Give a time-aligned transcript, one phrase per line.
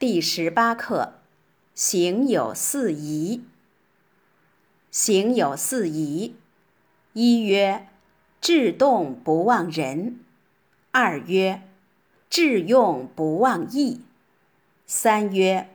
[0.00, 1.14] 第十八课：
[1.74, 3.42] 行有四疑。
[4.92, 6.36] 行有四疑：
[7.14, 7.88] 一曰，
[8.40, 10.20] 志动不忘仁；
[10.92, 11.62] 二曰，
[12.30, 14.02] 志用不忘义；
[14.86, 15.68] 三曰，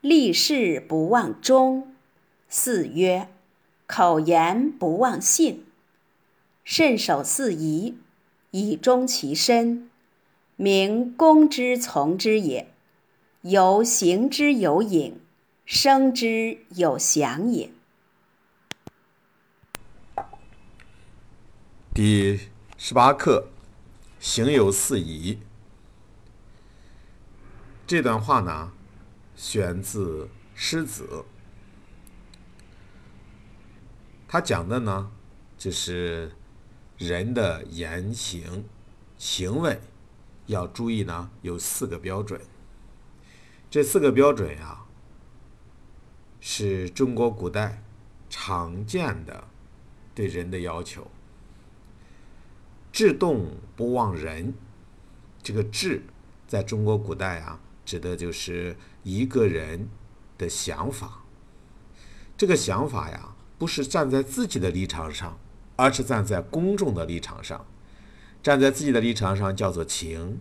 [0.00, 1.88] 立事不忘忠；
[2.48, 3.26] 四曰，
[3.88, 5.66] 口言不忘信。
[6.62, 7.96] 慎守四疑，
[8.52, 9.90] 以终其身，
[10.54, 12.68] 明公之从之也。
[13.48, 15.20] 由行之有影，
[15.64, 17.70] 生之有祥也。
[21.94, 22.40] 第
[22.76, 23.46] 十八课：
[24.18, 25.38] 行有四疑。
[27.86, 28.72] 这段话呢，
[29.36, 31.24] 选自诗子。
[34.26, 35.12] 他讲的呢，
[35.56, 36.32] 就是
[36.98, 38.64] 人的言行、
[39.16, 39.78] 行为
[40.46, 42.40] 要注意呢，有四个标准。
[43.76, 44.86] 这四个标准呀，
[46.40, 47.82] 是中国古代
[48.30, 49.48] 常见的
[50.14, 51.06] 对人的要求。
[52.90, 54.54] 志动不忘仁，
[55.42, 56.00] 这个志，
[56.48, 59.86] 在中国古代啊，指的就是一个人
[60.38, 61.22] 的想法。
[62.34, 65.38] 这个想法呀，不是站在自己的立场上，
[65.76, 67.66] 而是站在公众的立场上。
[68.42, 70.40] 站在自己的立场上叫做情。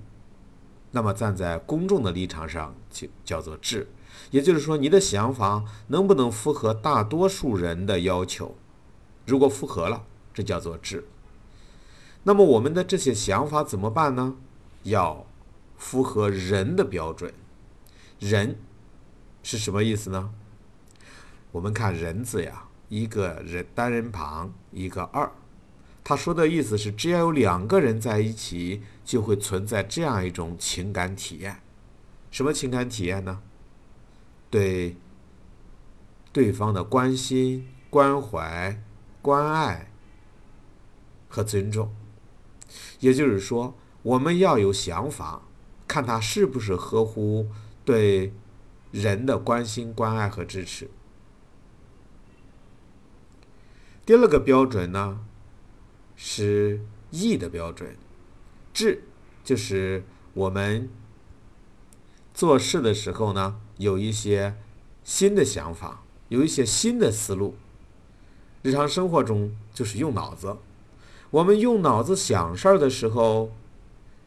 [0.95, 3.85] 那么站在公众的立场上，就叫做智，
[4.31, 8.55] 也就是说，你的想法能不能符合大多数人的要求？
[9.25, 11.05] 如果符合了，这叫做智。
[12.23, 14.37] 那么我们的这些想法怎么办呢？
[14.83, 15.25] 要
[15.75, 17.33] 符合人的标准。
[18.17, 18.57] 人
[19.43, 20.31] 是什么意思呢？
[21.51, 25.29] 我们看“人”字呀，一个人单人旁，一个二。
[26.07, 31.63] 他说的意思是，只要有两个人在一起，就会存在这样一种情感体验。
[32.29, 33.41] 什么情感体验呢？
[34.51, 34.95] 对
[36.31, 38.79] 对方的关心、关怀、
[39.23, 39.91] 关爱
[41.27, 41.91] 和尊重。
[42.99, 45.41] 也就是说，我们要有想法，
[45.87, 47.47] 看他是不是合乎
[47.83, 48.31] 对
[48.91, 50.87] 人的关心、关爱和支持。
[54.05, 55.25] 第二个标准呢？
[56.15, 56.79] 是
[57.11, 57.95] 义的标准，
[58.73, 59.03] 智
[59.43, 60.03] 就是
[60.33, 60.89] 我们
[62.33, 64.55] 做事的时候呢，有一些
[65.03, 67.55] 新的想法，有一些新的思路。
[68.63, 70.57] 日常生活中就是用脑子，
[71.29, 73.51] 我们用脑子想事儿的时候，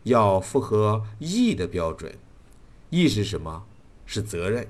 [0.05, 2.15] 要符合义的标准。
[2.91, 3.65] 义是什么？
[4.07, 4.69] 是责任，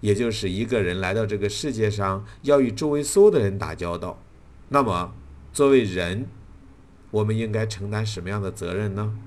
[0.00, 4.18] 也就是一个人来到这个世界上，要与周围所有的人打交道，
[4.70, 5.14] 那么。
[5.52, 6.28] 作为人，
[7.10, 9.18] 我们应该承担什么样的责任呢？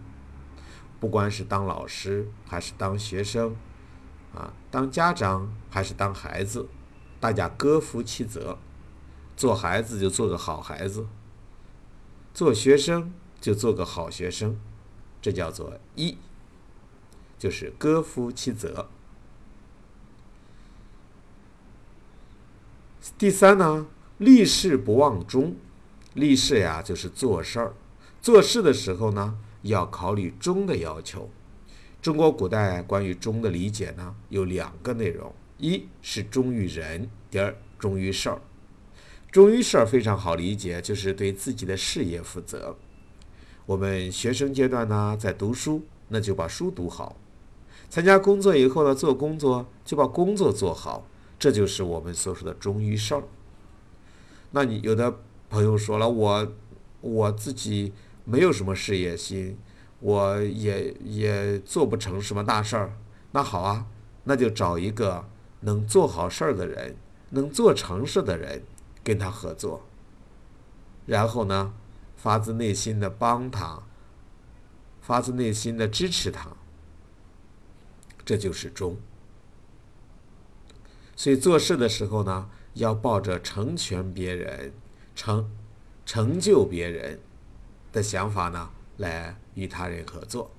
[1.00, 3.56] 不管是当老师还是当学生，
[4.34, 6.68] 啊，当家长还是当孩子，
[7.20, 8.58] 大家各负其责。
[9.38, 11.06] 做孩子就做个好孩子，
[12.34, 14.58] 做学生就做个好学生，
[15.22, 16.18] 这叫做义，
[17.38, 18.90] 就是各负其责。
[23.18, 23.86] 第三呢，
[24.18, 25.56] 立事不忘忠。
[26.16, 27.74] 立事呀，就是做事儿。
[28.22, 31.30] 做事的时候呢，要考虑忠的要求。
[32.02, 38.42] 中国古代关于忠的理解呢，有两个内容：一是忠于人，第二忠于事儿。
[39.30, 42.78] 忠于事儿非常好理解，就是对自己的事业负责。
[43.66, 47.18] 我们学生阶段呢，在读书，那就把书读好；
[47.90, 51.06] 参加工作以后呢，做工作就把工作做好。
[51.38, 53.24] 这就是我们所说的忠于事儿。
[54.52, 55.20] 那你有的。
[55.50, 56.54] 朋友说了，我
[57.02, 59.58] 我自己没有什么事业心，
[60.00, 62.98] 我也也做不成什么大事儿。
[63.32, 63.88] 那好啊，
[64.24, 65.30] 那就找一个
[65.62, 66.96] 能做好事儿的人，
[67.30, 68.64] 能做成事的人，
[69.04, 69.86] 跟他合作。
[71.06, 71.74] 然后呢，
[72.16, 73.84] 发自内心的帮他，
[75.02, 76.50] 发自内心的支持他，
[78.26, 78.98] 这就是忠。
[81.16, 84.74] 所以做事的时候呢，要抱着成全别人。
[85.16, 85.50] 成
[86.06, 87.20] 成就别人
[87.92, 90.52] 的想法呢，来与他人合作。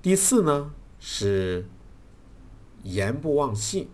[0.00, 1.66] 第四呢是
[2.82, 3.88] 言不忘信。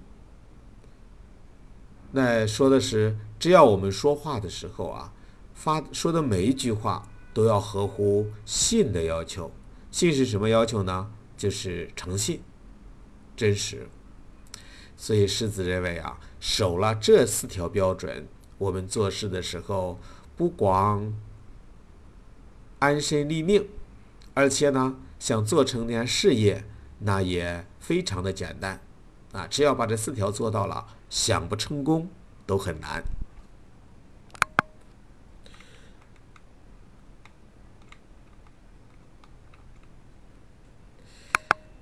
[2.13, 5.13] 那说的是，只要我们说话的时候啊，
[5.55, 9.51] 发说的每一句话都要合乎信的要求。
[9.91, 11.11] 信是什么要求呢？
[11.37, 12.43] 就是诚信、
[13.37, 13.89] 真实。
[14.97, 18.27] 所以世子认为啊，守了这四条标准。
[18.61, 19.99] 我们做事的时候，
[20.37, 21.15] 不光
[22.79, 23.67] 安身立命，
[24.35, 26.63] 而且呢，想做成点事业，
[26.99, 28.79] 那也非常的简单，
[29.33, 32.11] 啊，只要把这四条做到了，想不成功
[32.45, 33.03] 都很难。